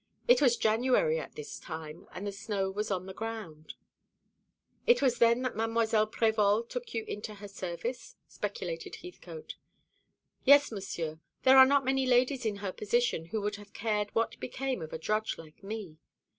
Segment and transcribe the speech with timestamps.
[0.27, 3.75] It was January at this time, and the snow was on the ground."
[4.87, 9.57] "It was then that Mademoiselle Prévol took you into her service?" speculated Heathcote.
[10.43, 11.19] "Yes, Monsieur.
[11.43, 14.91] There are not many ladies in her position who would have cared what became of
[14.91, 15.99] a drudge like me.